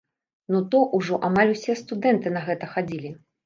Ну 0.55 0.61
то 0.75 0.79
ўжо 1.01 1.21
амаль 1.29 1.55
усе 1.59 1.77
студэнты 1.85 2.35
на 2.37 2.45
гэта 2.51 2.75
хадзілі. 2.77 3.17